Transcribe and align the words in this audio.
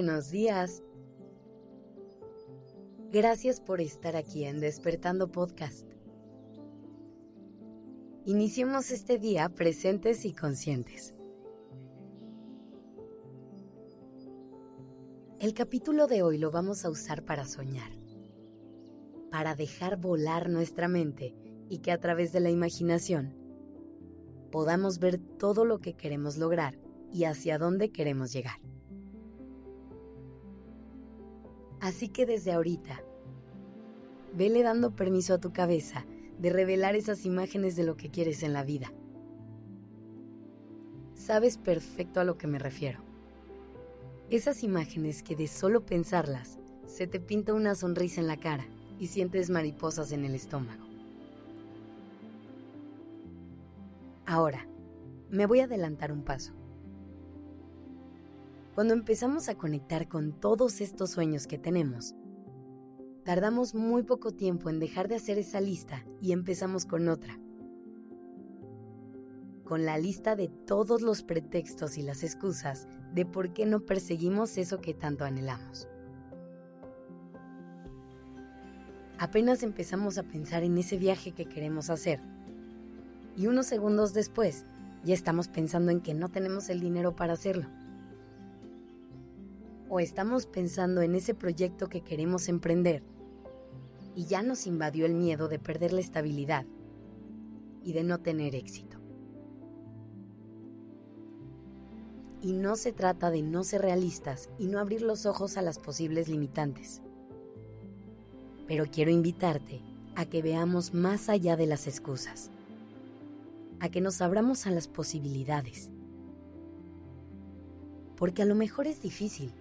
buenos 0.00 0.30
días. 0.30 0.82
Gracias 3.12 3.60
por 3.60 3.82
estar 3.82 4.16
aquí 4.16 4.44
en 4.44 4.58
Despertando 4.58 5.30
Podcast. 5.30 5.86
Iniciemos 8.24 8.92
este 8.92 9.18
día 9.18 9.50
presentes 9.50 10.24
y 10.24 10.32
conscientes. 10.32 11.12
El 15.38 15.52
capítulo 15.52 16.06
de 16.06 16.22
hoy 16.22 16.38
lo 16.38 16.50
vamos 16.50 16.86
a 16.86 16.88
usar 16.88 17.22
para 17.22 17.44
soñar, 17.44 17.92
para 19.30 19.54
dejar 19.54 19.98
volar 19.98 20.48
nuestra 20.48 20.88
mente 20.88 21.34
y 21.68 21.80
que 21.80 21.92
a 21.92 22.00
través 22.00 22.32
de 22.32 22.40
la 22.40 22.48
imaginación 22.48 23.34
podamos 24.50 24.98
ver 24.98 25.18
todo 25.18 25.66
lo 25.66 25.80
que 25.80 25.92
queremos 25.92 26.38
lograr 26.38 26.78
y 27.12 27.24
hacia 27.24 27.58
dónde 27.58 27.90
queremos 27.90 28.32
llegar. 28.32 28.60
Así 31.80 32.08
que 32.08 32.26
desde 32.26 32.52
ahorita, 32.52 33.02
vele 34.34 34.62
dando 34.62 34.94
permiso 34.94 35.34
a 35.34 35.40
tu 35.40 35.52
cabeza 35.52 36.04
de 36.38 36.50
revelar 36.50 36.94
esas 36.94 37.24
imágenes 37.24 37.76
de 37.76 37.84
lo 37.84 37.96
que 37.96 38.10
quieres 38.10 38.42
en 38.42 38.52
la 38.52 38.64
vida. 38.64 38.92
Sabes 41.14 41.58
perfecto 41.58 42.20
a 42.20 42.24
lo 42.24 42.38
que 42.38 42.46
me 42.46 42.58
refiero. 42.58 43.00
Esas 44.30 44.62
imágenes 44.62 45.22
que 45.22 45.36
de 45.36 45.48
solo 45.48 45.84
pensarlas 45.84 46.58
se 46.86 47.06
te 47.06 47.20
pinta 47.20 47.54
una 47.54 47.74
sonrisa 47.74 48.20
en 48.20 48.26
la 48.26 48.38
cara 48.38 48.66
y 48.98 49.08
sientes 49.08 49.50
mariposas 49.50 50.12
en 50.12 50.24
el 50.24 50.34
estómago. 50.34 50.84
Ahora, 54.26 54.66
me 55.30 55.46
voy 55.46 55.60
a 55.60 55.64
adelantar 55.64 56.12
un 56.12 56.22
paso. 56.22 56.52
Cuando 58.74 58.94
empezamos 58.94 59.48
a 59.48 59.56
conectar 59.56 60.08
con 60.08 60.32
todos 60.32 60.80
estos 60.80 61.10
sueños 61.10 61.48
que 61.48 61.58
tenemos, 61.58 62.14
tardamos 63.24 63.74
muy 63.74 64.04
poco 64.04 64.30
tiempo 64.30 64.70
en 64.70 64.78
dejar 64.78 65.08
de 65.08 65.16
hacer 65.16 65.38
esa 65.38 65.60
lista 65.60 66.04
y 66.20 66.30
empezamos 66.30 66.86
con 66.86 67.08
otra. 67.08 67.36
Con 69.64 69.84
la 69.84 69.98
lista 69.98 70.36
de 70.36 70.48
todos 70.48 71.02
los 71.02 71.24
pretextos 71.24 71.98
y 71.98 72.02
las 72.02 72.22
excusas 72.22 72.86
de 73.12 73.26
por 73.26 73.52
qué 73.52 73.66
no 73.66 73.80
perseguimos 73.80 74.56
eso 74.56 74.80
que 74.80 74.94
tanto 74.94 75.24
anhelamos. 75.24 75.88
Apenas 79.18 79.64
empezamos 79.64 80.16
a 80.16 80.22
pensar 80.22 80.62
en 80.62 80.78
ese 80.78 80.96
viaje 80.96 81.32
que 81.32 81.46
queremos 81.46 81.90
hacer. 81.90 82.20
Y 83.36 83.48
unos 83.48 83.66
segundos 83.66 84.14
después, 84.14 84.64
ya 85.04 85.14
estamos 85.14 85.48
pensando 85.48 85.90
en 85.90 86.00
que 86.00 86.14
no 86.14 86.28
tenemos 86.28 86.68
el 86.68 86.80
dinero 86.80 87.16
para 87.16 87.32
hacerlo 87.32 87.66
o 89.90 89.98
estamos 89.98 90.46
pensando 90.46 91.02
en 91.02 91.16
ese 91.16 91.34
proyecto 91.34 91.88
que 91.88 92.00
queremos 92.00 92.48
emprender 92.48 93.02
y 94.14 94.24
ya 94.24 94.40
nos 94.42 94.68
invadió 94.68 95.04
el 95.04 95.14
miedo 95.14 95.48
de 95.48 95.58
perder 95.58 95.92
la 95.92 96.00
estabilidad 96.00 96.64
y 97.82 97.92
de 97.92 98.04
no 98.04 98.18
tener 98.18 98.54
éxito. 98.54 98.98
Y 102.40 102.52
no 102.52 102.76
se 102.76 102.92
trata 102.92 103.30
de 103.30 103.42
no 103.42 103.64
ser 103.64 103.82
realistas 103.82 104.48
y 104.58 104.68
no 104.68 104.78
abrir 104.78 105.02
los 105.02 105.26
ojos 105.26 105.56
a 105.56 105.62
las 105.62 105.80
posibles 105.80 106.28
limitantes. 106.28 107.02
Pero 108.68 108.86
quiero 108.86 109.10
invitarte 109.10 109.82
a 110.14 110.24
que 110.24 110.40
veamos 110.40 110.94
más 110.94 111.28
allá 111.28 111.56
de 111.56 111.66
las 111.66 111.88
excusas, 111.88 112.50
a 113.80 113.88
que 113.88 114.00
nos 114.00 114.20
abramos 114.20 114.68
a 114.68 114.70
las 114.70 114.86
posibilidades. 114.86 115.90
Porque 118.16 118.42
a 118.42 118.46
lo 118.46 118.54
mejor 118.54 118.86
es 118.86 119.02
difícil, 119.02 119.52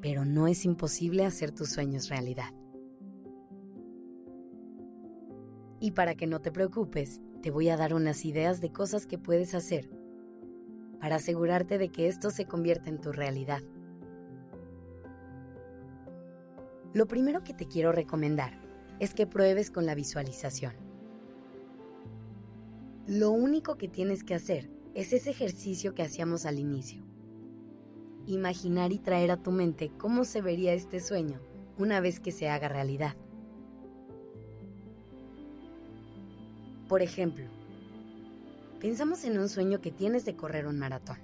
pero 0.00 0.24
no 0.24 0.46
es 0.46 0.64
imposible 0.64 1.24
hacer 1.24 1.52
tus 1.52 1.70
sueños 1.70 2.08
realidad. 2.08 2.52
Y 5.80 5.92
para 5.92 6.14
que 6.14 6.26
no 6.26 6.40
te 6.40 6.50
preocupes, 6.50 7.20
te 7.42 7.50
voy 7.50 7.68
a 7.68 7.76
dar 7.76 7.94
unas 7.94 8.24
ideas 8.24 8.60
de 8.60 8.72
cosas 8.72 9.06
que 9.06 9.18
puedes 9.18 9.54
hacer 9.54 9.90
para 11.00 11.16
asegurarte 11.16 11.78
de 11.78 11.90
que 11.90 12.08
esto 12.08 12.30
se 12.30 12.46
convierta 12.46 12.90
en 12.90 13.00
tu 13.00 13.12
realidad. 13.12 13.62
Lo 16.92 17.06
primero 17.06 17.44
que 17.44 17.54
te 17.54 17.66
quiero 17.66 17.92
recomendar 17.92 18.60
es 18.98 19.14
que 19.14 19.26
pruebes 19.26 19.70
con 19.70 19.86
la 19.86 19.94
visualización. 19.94 20.74
Lo 23.06 23.30
único 23.30 23.76
que 23.76 23.88
tienes 23.88 24.24
que 24.24 24.34
hacer 24.34 24.70
es 24.94 25.12
ese 25.12 25.30
ejercicio 25.30 25.94
que 25.94 26.02
hacíamos 26.02 26.44
al 26.44 26.58
inicio 26.58 27.07
imaginar 28.28 28.92
y 28.92 28.98
traer 28.98 29.30
a 29.30 29.42
tu 29.42 29.50
mente 29.50 29.90
cómo 29.96 30.24
se 30.24 30.42
vería 30.42 30.74
este 30.74 31.00
sueño 31.00 31.40
una 31.78 32.00
vez 32.00 32.20
que 32.20 32.30
se 32.30 32.48
haga 32.48 32.68
realidad. 32.68 33.14
Por 36.88 37.02
ejemplo, 37.02 37.46
pensamos 38.80 39.24
en 39.24 39.38
un 39.38 39.48
sueño 39.48 39.80
que 39.80 39.90
tienes 39.90 40.24
de 40.24 40.36
correr 40.36 40.66
un 40.66 40.78
maratón. 40.78 41.18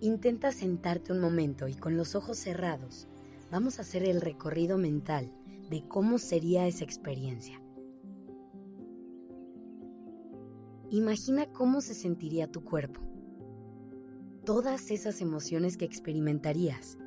Intenta 0.00 0.52
sentarte 0.52 1.12
un 1.12 1.20
momento 1.20 1.68
y 1.68 1.74
con 1.74 1.96
los 1.96 2.14
ojos 2.14 2.38
cerrados 2.38 3.06
vamos 3.50 3.78
a 3.78 3.82
hacer 3.82 4.04
el 4.04 4.20
recorrido 4.20 4.78
mental 4.78 5.32
de 5.70 5.86
cómo 5.88 6.18
sería 6.18 6.66
esa 6.66 6.84
experiencia. 6.84 7.60
Imagina 10.90 11.46
cómo 11.52 11.80
se 11.80 11.94
sentiría 11.94 12.50
tu 12.50 12.64
cuerpo 12.64 13.09
todas 14.50 14.90
esas 14.90 15.20
emociones 15.20 15.76
que 15.76 15.84
experimentarías 15.84 16.98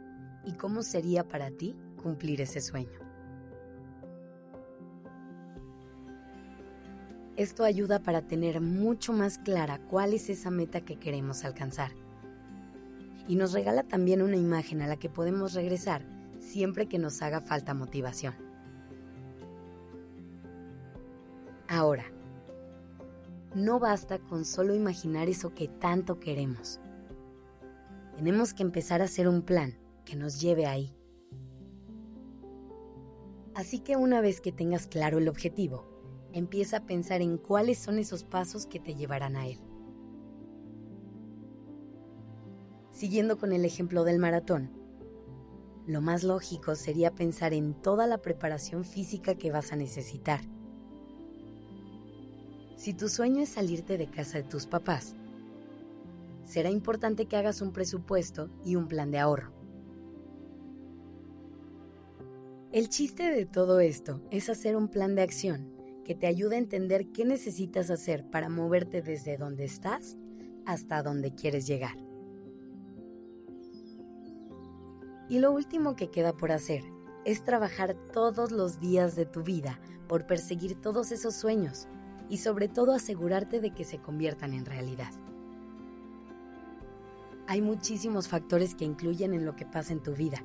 y 0.46 0.54
cómo 0.54 0.82
sería 0.82 1.28
para 1.28 1.52
ti 1.52 1.76
cumplir 2.02 2.40
ese 2.40 2.62
sueño. 2.62 2.98
Esto 7.36 7.66
ayuda 7.66 8.00
para 8.00 8.22
tener 8.22 8.62
mucho 8.62 9.12
más 9.12 9.40
clara 9.40 9.82
cuál 9.90 10.14
es 10.14 10.30
esa 10.30 10.52
meta 10.52 10.86
que 10.86 10.96
queremos 10.96 11.44
alcanzar. 11.44 11.92
Y 13.28 13.36
nos 13.36 13.52
regala 13.52 13.84
también 13.84 14.22
una 14.22 14.38
imagen 14.38 14.82
a 14.82 14.88
la 14.88 14.96
que 14.96 15.10
podemos 15.10 15.54
regresar 15.54 16.06
siempre 16.40 16.88
que 16.88 16.98
nos 16.98 17.22
haga 17.22 17.42
falta 17.42 17.74
motivación. 17.74 18.36
Ahora, 21.68 22.06
no 23.54 23.80
basta 23.80 24.20
con 24.20 24.46
solo 24.46 24.74
imaginar 24.74 25.28
eso 25.28 25.54
que 25.54 25.68
tanto 25.68 26.22
queremos 26.22 26.80
tenemos 28.16 28.54
que 28.54 28.64
empezar 28.64 29.02
a 29.02 29.06
hacer 29.06 29.28
un 29.28 29.42
plan 29.42 29.78
que 30.06 30.16
nos 30.16 30.40
lleve 30.40 30.66
ahí. 30.66 30.96
Así 33.56 33.80
que 33.80 33.96
una 33.96 34.22
vez 34.22 34.42
que 34.42 34.52
tengas 34.52 34.88
claro 34.88 35.20
el 35.20 35.28
objetivo, 35.28 35.86
empieza 36.34 36.78
a 36.78 36.86
pensar 36.86 37.22
en 37.22 37.38
cuáles 37.38 37.78
son 37.78 38.00
esos 38.00 38.24
pasos 38.24 38.66
que 38.66 38.80
te 38.80 38.96
llevarán 38.96 39.36
a 39.36 39.48
él. 39.48 39.60
Siguiendo 42.92 43.38
con 43.38 43.54
el 43.54 43.66
ejemplo 43.66 44.04
del 44.04 44.20
maratón, 44.20 44.72
lo 45.86 46.02
más 46.02 46.24
lógico 46.24 46.76
sería 46.76 47.14
pensar 47.14 47.54
en 47.54 47.74
toda 47.74 48.08
la 48.08 48.20
preparación 48.20 48.86
física 48.86 49.36
que 49.36 49.52
vas 49.52 49.72
a 49.72 49.76
necesitar. 49.76 50.42
Si 52.78 52.94
tu 52.94 53.10
sueño 53.10 53.42
es 53.42 53.50
salirte 53.50 53.98
de 53.98 54.08
casa 54.08 54.38
de 54.38 54.44
tus 54.44 54.66
papás, 54.66 55.16
será 56.54 56.70
importante 56.70 57.26
que 57.26 57.36
hagas 57.36 57.64
un 57.64 57.74
presupuesto 57.74 58.52
y 58.64 58.76
un 58.76 58.88
plan 58.88 59.10
de 59.10 59.18
ahorro. 59.18 59.52
El 62.72 62.90
chiste 62.90 63.24
de 63.32 63.48
todo 63.48 63.80
esto 63.80 64.22
es 64.30 64.50
hacer 64.50 64.76
un 64.76 64.88
plan 64.88 65.16
de 65.16 65.24
acción 65.24 65.74
que 66.06 66.14
te 66.14 66.28
ayude 66.28 66.58
a 66.58 66.60
entender 66.60 67.08
qué 67.08 67.26
necesitas 67.26 67.90
hacer 67.90 68.30
para 68.30 68.50
moverte 68.50 69.02
desde 69.02 69.36
donde 69.36 69.66
estás 69.66 70.16
hasta 70.68 71.02
donde 71.02 71.34
quieres 71.34 71.66
llegar. 71.66 71.98
Y 75.28 75.40
lo 75.40 75.52
último 75.52 75.96
que 75.96 76.12
queda 76.12 76.34
por 76.34 76.52
hacer 76.52 76.84
es 77.26 77.44
trabajar 77.44 77.96
todos 78.12 78.52
los 78.52 78.80
días 78.80 79.16
de 79.16 79.26
tu 79.26 79.42
vida 79.42 79.80
por 80.08 80.28
perseguir 80.28 80.80
todos 80.80 81.12
esos 81.12 81.34
sueños 81.34 81.88
y 82.30 82.38
sobre 82.38 82.68
todo 82.68 82.94
asegurarte 82.94 83.60
de 83.60 83.72
que 83.72 83.86
se 83.86 83.98
conviertan 83.98 84.54
en 84.54 84.66
realidad. 84.66 85.23
Hay 87.48 87.62
muchísimos 87.62 88.28
factores 88.28 88.74
que 88.74 88.86
incluyen 88.86 89.34
en 89.34 89.46
lo 89.46 89.56
que 89.56 89.66
pasa 89.66 89.94
en 89.94 90.02
tu 90.02 90.14
vida. 90.14 90.44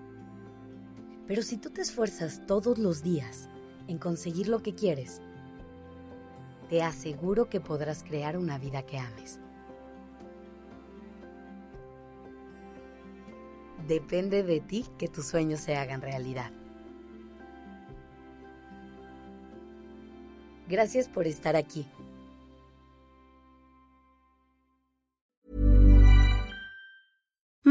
Pero 1.27 1.43
si 1.43 1.57
tú 1.57 1.71
te 1.71 1.83
esfuerzas 1.83 2.45
todos 2.47 2.79
los 2.79 3.03
días 3.03 3.49
en 3.87 3.99
conseguir 3.99 4.49
lo 4.49 4.63
que 4.63 4.75
quieres, 4.75 5.21
te 6.69 6.83
aseguro 6.83 7.49
que 7.49 7.61
podrás 7.61 8.03
crear 8.03 8.37
una 8.37 8.59
vida 8.59 8.83
que 8.83 8.99
ames. 8.99 9.39
Depende 13.87 14.43
de 14.43 14.61
ti 14.61 14.85
que 14.99 15.09
tus 15.09 15.27
sueños 15.27 15.61
se 15.61 15.77
hagan 15.77 16.03
realidad. 16.03 16.51
Gracias 20.69 21.09
por 21.09 21.27
estar 21.27 21.57
aquí. 21.57 21.87